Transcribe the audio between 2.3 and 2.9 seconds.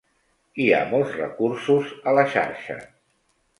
xarxa.